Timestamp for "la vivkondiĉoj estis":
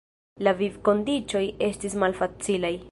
0.47-2.01